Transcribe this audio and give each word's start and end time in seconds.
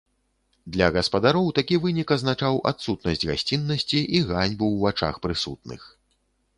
Для 0.77 0.87
гаспадароў 0.95 1.51
такі 1.59 1.75
вынік 1.83 2.15
азначаў 2.17 2.59
адсутнасць 2.71 3.27
гасціннасці 3.33 3.99
і 4.05 4.17
ганьбу 4.29 4.65
ў 4.71 4.77
вачах 4.89 5.15
прысутных. 5.29 5.81